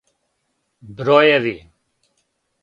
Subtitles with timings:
[1.01, 1.53] Бројеви